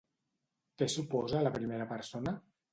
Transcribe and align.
Què 0.79 0.87
suposa 0.95 1.45
la 1.45 1.53
primera 1.61 1.91
persona? 1.95 2.37